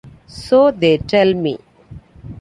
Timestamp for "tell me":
0.97-1.59